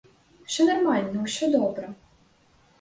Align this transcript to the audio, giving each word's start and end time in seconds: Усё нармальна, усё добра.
Усё 0.45 0.65
нармальна, 0.69 1.17
усё 1.27 1.45
добра. 1.59 1.95